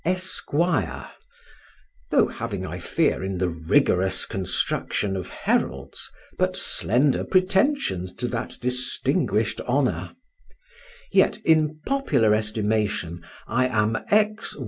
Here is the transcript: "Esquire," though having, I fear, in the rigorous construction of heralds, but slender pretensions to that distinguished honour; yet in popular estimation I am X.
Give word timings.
"Esquire," 0.03 1.11
though 2.09 2.25
having, 2.25 2.65
I 2.65 2.79
fear, 2.79 3.23
in 3.23 3.37
the 3.37 3.49
rigorous 3.49 4.25
construction 4.25 5.15
of 5.15 5.29
heralds, 5.29 6.09
but 6.39 6.57
slender 6.57 7.23
pretensions 7.23 8.11
to 8.15 8.27
that 8.29 8.55
distinguished 8.61 9.61
honour; 9.61 10.15
yet 11.11 11.37
in 11.45 11.81
popular 11.85 12.33
estimation 12.33 13.23
I 13.47 13.67
am 13.67 13.95
X. 14.09 14.57